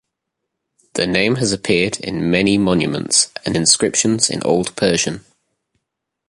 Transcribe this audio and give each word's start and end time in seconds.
The 0.93 1.05
name 1.05 1.35
has 1.35 1.53
appeared 1.53 1.99
on 2.07 2.31
many 2.31 2.57
monuments 2.57 3.31
and 3.45 3.55
inscriptions 3.55 4.31
in 4.31 4.41
Old 4.41 4.75
Persian. 4.75 5.23